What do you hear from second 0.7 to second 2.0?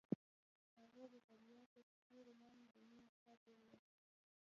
هغې د دریا تر